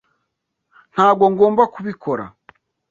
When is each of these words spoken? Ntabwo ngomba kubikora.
Ntabwo 0.93 1.23
ngomba 1.33 1.63
kubikora. 1.73 2.25